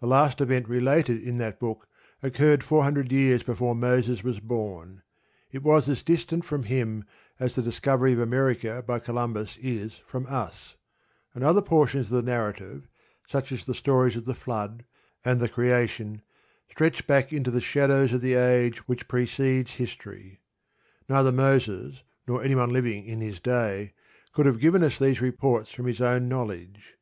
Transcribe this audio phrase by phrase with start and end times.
[0.00, 1.86] The last event related in that book
[2.22, 5.02] occurred four hundred years before Moses was born;
[5.52, 7.04] it was as distant from him
[7.38, 10.74] as the discovery of America by Columbus is from us;
[11.34, 12.88] and other portions of the narrative,
[13.28, 14.86] such as the stories of the Flood
[15.22, 16.22] and the Creation,
[16.70, 20.40] stretch back into the shadows of the age which precedes history.
[21.10, 23.92] Neither Moses nor any one living in his day
[24.32, 26.96] could have given us these reports from his own knowledge.